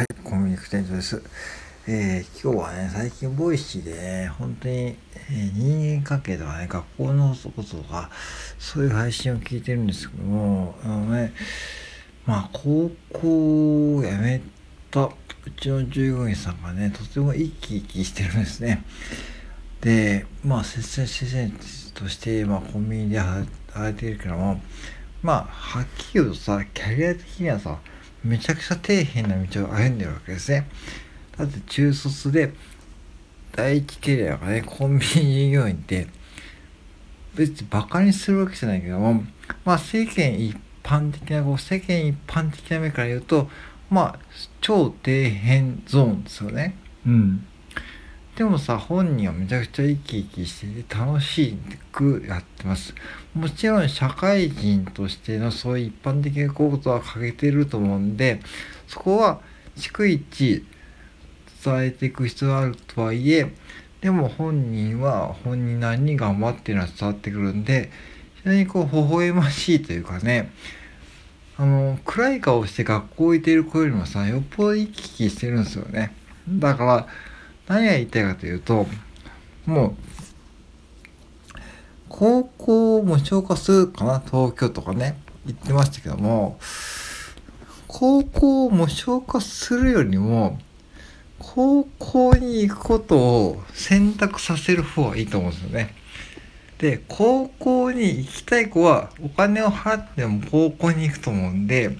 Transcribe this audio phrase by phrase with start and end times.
[0.00, 1.22] はい、コンビニク店長です。
[1.86, 8.08] えー、今日はね、最近 Voicy でね、本当に、えー、人間関係とかね、学校のこととか、
[8.58, 11.34] そういう配信を聞いてるんですけども、あのね、
[12.24, 14.40] まあ、高校を辞め
[14.90, 15.10] たう
[15.60, 18.82] ちの従業員さんがね、とても生き生きしてるんですね。
[19.82, 24.62] で、まあ、接戦先生として、まあ、コンビニで働いてるけども、
[25.22, 27.78] まあ、はっきり言うとさ、キャリア的にはさ、
[28.24, 30.68] めちゃくちゃ底辺な道を歩んでるわけですね。
[31.36, 32.52] だって中卒で
[33.52, 36.06] 第一キャリアがね、コンビニ従業員って
[37.34, 39.24] 別にバカにするわけじゃないけども、
[39.64, 43.48] まあ世間一般的な、こう世間一般的な目から言うと、
[43.88, 44.18] まあ
[44.60, 46.76] 超底辺ゾーンですよね。
[47.06, 47.46] うん。
[48.40, 51.58] でもさ、本人はめちゃくちゃ生き生きしてて楽し
[51.92, 52.94] くやってます。
[53.34, 58.40] もちろん社会人としてのそういう一般的なことは欠けてると思うんで、
[58.88, 59.42] そこは
[59.76, 60.64] 逐一
[61.62, 63.52] 伝えていく必要があるとはいえ、
[64.00, 67.90] でも本人は本人なりに頑張ってるのは伝わってくるんで、
[68.36, 70.50] 非常にこう微笑ましいというかね、
[71.58, 76.14] あの、暗い顔して学校行っている子よりもさ、よっぽど生き生きしてるんですよね。
[76.48, 77.06] だから、
[77.70, 78.88] 何が言いたいかというと、
[79.64, 79.94] もう、
[82.08, 84.18] 高校を無償化するかな？
[84.18, 86.58] 東京とかね言ってましたけども
[87.86, 90.58] 高校を無償化するよりも
[91.38, 95.94] 高校に行くことを選択させる方がいいと思うんですよね。
[96.78, 101.96] で高校に行きたい子はお金を払っても高校に行くと思うんで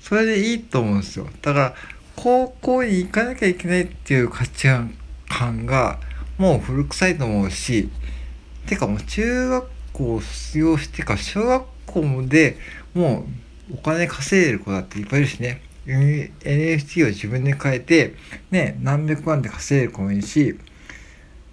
[0.00, 1.28] それでいいと思うんですよ。
[1.40, 1.74] だから
[2.24, 4.68] 高校に行かなきゃいけないっていう価値
[5.28, 6.00] 観が
[6.38, 7.90] もう古臭いと思うし
[8.66, 12.56] てかもう中学校を卒業してか小学校で
[12.94, 13.26] も
[13.70, 18.14] うお金稼いでる子だっていっぱいいるしね NFT を自分で変えて
[18.50, 20.58] ね何百万で稼いでる子もいるし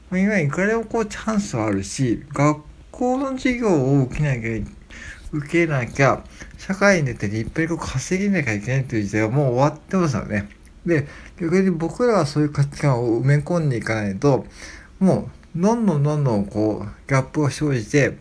[0.10, 2.62] 今いくらでもこうチャンスはあるし学
[2.92, 4.66] 校の授業を受けなきゃ
[5.34, 6.24] 受けなきゃ
[6.58, 10.61] 社会に出ていっぱい稼げなきゃいけないという時代はもう終わってますよね。
[10.86, 11.08] で
[11.40, 14.46] 逆に僕らはそういう価値観を埋め込んでいかないと
[15.00, 18.18] もうどんどんどんどんこうギャップが生じて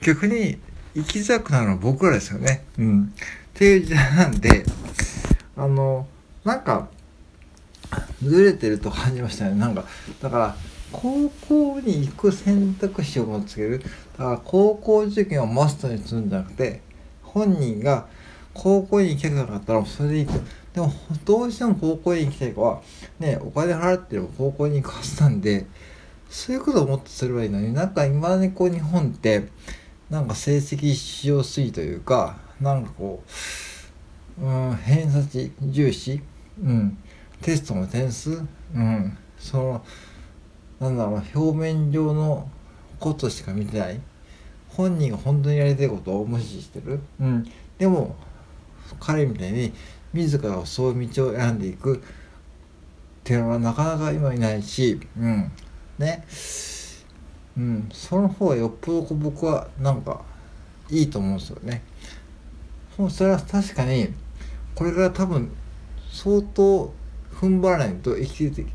[0.00, 0.58] 逆に
[0.94, 2.64] 生きづらくなるのは僕らですよね。
[2.78, 3.02] うん。
[3.04, 3.06] っ
[3.54, 4.64] ていう時代なんで
[5.56, 6.06] あの
[6.44, 6.88] なんか
[8.22, 9.54] ずれてると感じましたね。
[9.54, 9.84] なんか
[10.20, 10.56] だから
[10.92, 13.82] 高校に行く選択肢をつける
[14.16, 16.80] だから高校受験をマストにするんじゃなくて
[17.22, 18.06] 本人が
[18.54, 20.32] 高校に行きたくなかったらそれでいいと。
[20.76, 20.92] でも
[21.24, 22.82] どうしても高校に行きたい子は
[23.18, 25.64] ねお金払ってる高校に行くはずなんで
[26.28, 29.48] そういうことをもっとすればいいのになんか今ねこう日本って
[30.10, 33.22] なんか成績しやすいというかなんかこ
[34.38, 36.20] う、うん、偏差値重視、
[36.62, 36.98] うん、
[37.40, 38.42] テストの点数、
[38.74, 39.84] うん、その
[40.78, 42.50] なんだろう表面上の
[43.00, 44.00] ことしか見てない
[44.68, 48.14] 本人が本当にやりたいことを無視してる、うん、でも
[49.00, 49.72] 彼みたいに
[50.12, 51.96] 自らそういう道を選んでいく。
[51.96, 55.50] っていうのはなかなか今いないし、うん、
[55.98, 56.24] ね、
[57.58, 60.22] うん、その方がよっぽど僕はなんか
[60.88, 61.82] いいと思うんですよね。
[63.10, 64.14] それは確かに
[64.76, 65.50] これから多分
[66.12, 66.94] 相当
[67.34, 68.66] 踏ん張らないと生きてい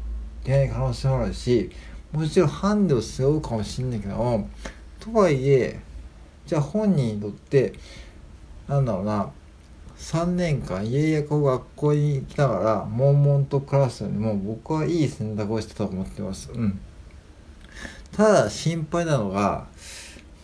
[0.44, 1.72] けない可能性もあるし
[2.12, 4.50] もちろんハンデを背負うかもしれないけども
[5.00, 5.80] とはいえ
[6.46, 7.74] じゃあ本人にとって
[8.68, 9.32] なんだろうな
[10.02, 16.52] 3年間家々こう学校に来ながら悶々と暮らすよりも僕はいい選択をしてたと思ってます。
[16.52, 16.80] うん、
[18.12, 19.68] ただ心配なのが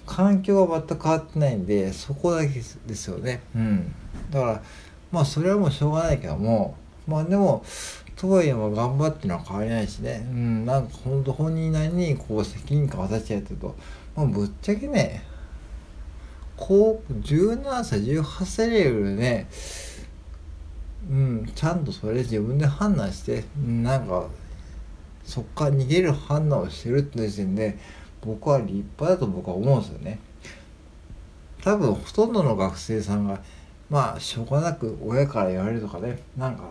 [0.06, 3.42] 環境が全く変わってないんでそこだけですよね。
[3.56, 3.94] うん、
[4.30, 4.62] だから
[5.12, 7.66] まあそれはもうしょうがないけどもまあでも
[8.16, 13.76] とはいえも頑張ってのは変わりないしね、うん、なんか本当本人なりにこう責任感を渡しちゃうと、
[14.16, 15.24] まあ、ぶっちゃけね
[16.58, 19.48] 高17歳18歳レベルでね。
[21.10, 24.28] うんちゃんとそれ自分で判断してなんか
[25.24, 27.78] そっから逃げる判断をしてるって時点で
[28.22, 30.20] 僕は立派だと僕は思うんですよね。
[31.64, 33.40] 多分ほとんどの学生さんが
[33.90, 36.64] まあしょうがなく親から言われるとかねなんか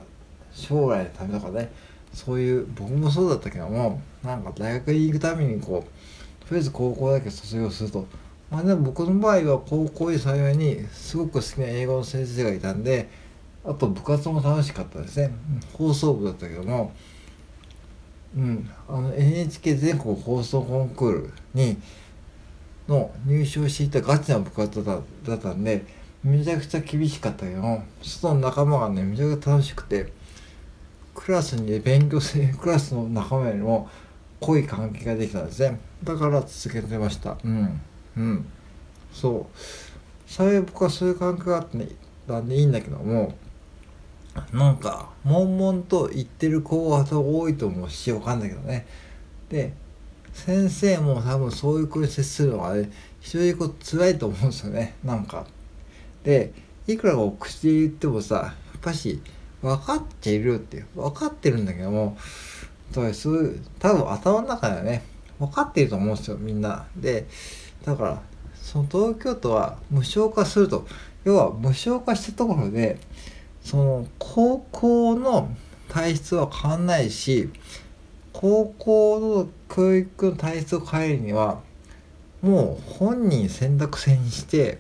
[0.52, 1.70] 将来のためとかね
[2.12, 8.06] そういう僕もそうだったけどもなんか大学に行くためにこうとりあえず高校だけ卒業すると。
[8.50, 13.08] まあでも僕の場合は高校で幸いにすごく好きな英語の先生がいたんで
[13.64, 15.32] あと部活も楽しかったですね。
[15.72, 16.93] 放送部だったけども。
[18.37, 18.70] うん。
[18.88, 21.76] あの NHK 全国放送コンクールに
[22.88, 25.84] の入賞していたガチな部活だったんで
[26.22, 30.12] めちゃくちゃ厳しかったけども外の仲間がねめちゃくちゃ楽しくて
[31.16, 33.88] クラスに、勉強する クラスの仲間よりも
[34.38, 35.81] 濃い関係ができたんですね。
[36.04, 37.38] だから続けてました。
[37.43, 37.81] うん。
[38.16, 38.46] うん。
[39.12, 40.30] そう。
[40.30, 41.88] 幸い僕はそういう関係があって
[42.26, 43.34] なんでいいんだけども
[44.52, 48.86] なんか悶々と言ってる子が多いと思うしわかんないけどね。
[49.48, 49.72] で
[50.34, 52.90] 先生も多分そういう子に接するのがね
[53.20, 54.94] 非常にこう辛いと思うんですよね。
[55.04, 55.46] なんか。
[56.24, 56.52] で
[56.86, 59.20] いくらこう口で言ってもさやっぱし
[59.62, 62.19] 分かっているっていう分かってるんだけども
[62.92, 65.02] そういう多分頭の中ではね
[65.38, 66.86] 分かってると思うんですよみんな。
[66.96, 67.26] で
[67.84, 68.23] だから
[68.55, 70.87] その東京都は無償化すると。
[71.25, 73.00] 要は無償化したところで
[73.61, 75.49] その高校の
[75.88, 77.50] 体質は変わんないし
[78.32, 81.61] 高校の教育の体質を変えるには
[82.43, 84.79] もう本人選択制にして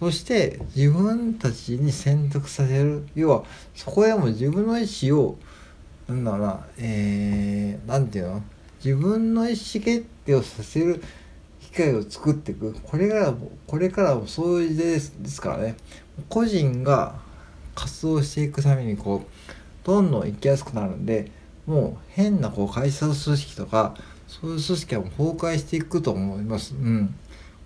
[0.00, 3.06] そして自分たちに選択させる。
[3.14, 3.44] 要は
[3.76, 5.38] そこでも自分の意思を
[6.08, 8.42] なんだろうなえー、なんていうの？
[8.84, 11.00] 自分の意思決定をさせる。
[11.70, 14.86] 機会を作っていくこれからもこれからもそういう時代
[15.22, 15.76] ですからね
[16.28, 17.16] 個人が
[17.74, 21.30] 活動していくためにこうどんどん行きやすくなるんで
[21.66, 23.94] もう変なこう会社組織とか
[24.26, 26.74] そういう組織はもう崩壊していくと思います。
[26.74, 27.14] うん。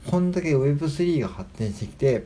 [0.07, 2.25] こんだけ Web3 が発展してきて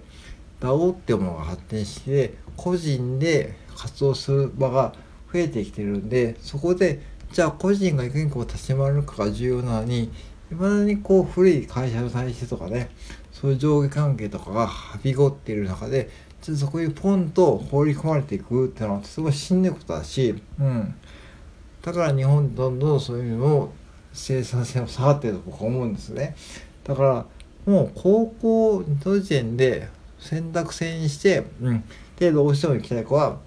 [0.61, 4.95] DAO っていうものが発展して個人で活動する場が
[5.33, 7.03] 増えてきてるんでそこで
[7.33, 10.11] じゃあ個人がいかにこう立ち回るかが重要なのに
[10.51, 12.91] いまだにこう古い会社の体制とかね
[13.33, 16.11] そういう上下関係とかがはびこっている中で
[16.41, 20.95] ちょっとそこにポンと放り込まれていくっていうのはすごいしんどいことだし、うん、
[21.83, 23.73] だから日本どんどんそういうのを
[24.13, 26.35] 生産性を下がってると僕は思うんですね。
[26.85, 27.27] だから
[27.67, 29.89] もう高校の時点で
[30.19, 31.85] 選択制にして、うん、
[32.17, 33.39] でどうしても行きたい子は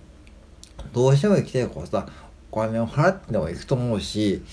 [0.93, 2.07] どうしても行きたい子はさ
[2.51, 4.43] お金を払っても行くと思うし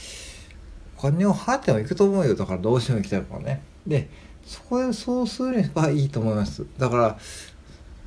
[0.99, 2.35] お金を払っても行くと思うよ。
[2.35, 3.63] だからどうしても行きたい子はね。
[3.87, 4.09] で
[4.45, 6.65] そこでそうすればいいと思います。
[6.79, 7.19] だから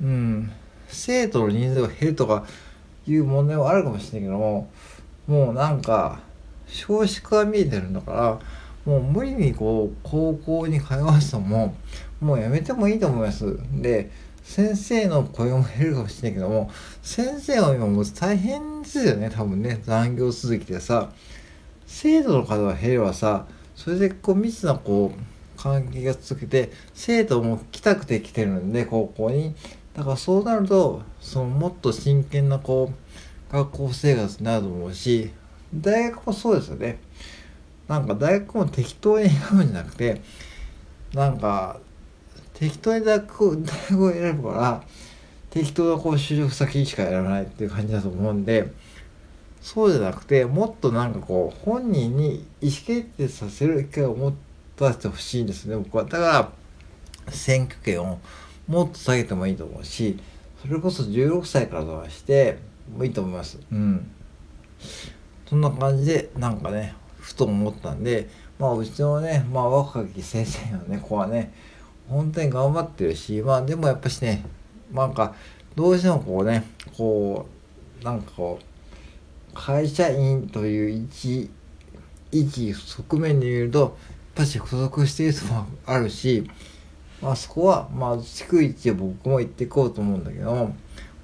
[0.02, 0.52] うん
[0.88, 2.46] 生徒の人数が減るとか
[3.08, 4.70] いう問題はあるかもしれないけども
[5.28, 6.20] もうなんか
[6.68, 8.40] 少子化が見えてるんだから
[8.86, 11.76] もう無理にこう高校に通わすのも
[12.20, 13.58] もうやめてもいいと思います。
[13.74, 14.10] で
[14.44, 16.72] 先生の声も減るかもしれないけども
[17.04, 19.80] 先生は今もう大変ですよね多分ね。
[19.84, 21.12] 残業続きでさ。
[21.92, 29.56] 生徒の数が減ればさそれでこう密なこう関係が続けて生徒も来たくて来てるんで高校に。
[29.96, 32.94] だからそうなるとそのもっと真剣なこ
[33.52, 35.32] う学校生活になると思うし
[35.74, 37.00] 大学もそうですよね。
[37.88, 40.22] なんか大学も適当に選ぶんじゃなくて
[41.14, 41.80] なんか
[42.54, 44.84] 適当に大学を大学を選ぶから
[45.50, 48.72] 適当なこう就職先しか選ばないっていう感じだと思うんで
[49.62, 54.34] そうじゃなくてもっとなんかこう本人に意思決定させる機会を持
[54.76, 56.04] たせてほしいんですね僕は。
[56.06, 56.52] だから
[57.32, 58.20] 選挙権を
[58.68, 60.18] もっと下げてもいいと思うし
[60.62, 62.58] それこそ16歳からとかして
[62.98, 63.60] もいいと思います。
[63.72, 64.12] うん。
[65.50, 71.54] そんな感じでなんかねふと思ったんでまあうちのねまあ若き先生のね子はね
[72.08, 74.46] 本当に頑張ってるしまあでもやっぱしね
[74.92, 75.36] なんか
[75.76, 76.66] どうしてもこうね
[76.96, 77.48] こ
[78.02, 78.69] うなんかこう
[79.54, 81.50] 会社員という一
[82.32, 83.92] 一側面で見るとやっ
[84.36, 86.50] ぱし付属しているともあるし
[87.22, 90.76] まあそこはまあ逐一僕も言っていこうと思うんだけども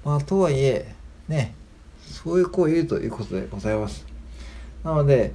[0.03, 0.93] まあとはいえ
[1.27, 1.53] ね
[2.01, 4.05] そういう子をいるということでございます。
[4.83, 5.33] なので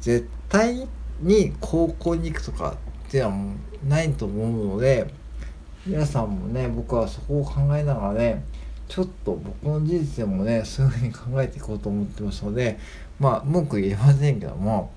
[0.00, 0.86] 絶対
[1.20, 2.76] に高校に行くとか
[3.08, 3.54] っていうのはも
[3.84, 5.06] うないと思うので
[5.86, 8.44] 皆さんもね僕はそこを考えながらね
[8.88, 12.78] ちょっと僕の人生もねそういうふうに考えていこうと思ってますので
[13.18, 14.92] まあ文句言えませんけども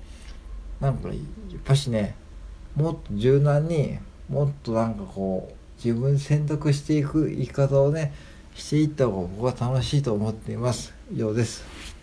[0.80, 1.18] なんかやっ
[1.64, 2.16] ぱしね
[2.76, 3.98] もっと柔軟に
[4.30, 8.14] もっとなんかこう自分選択していく生き方をね
[8.56, 11.97] していった方が僕は楽しいと思っています以上です。